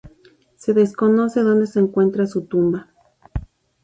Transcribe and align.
Se 0.55 0.73
desconoce 0.73 1.41
dónde 1.43 1.67
se 1.67 1.79
encuentra 1.79 2.25
su 2.25 2.45
tumba. 2.45 2.89